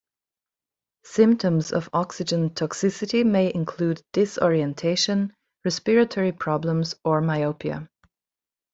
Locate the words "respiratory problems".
5.63-6.95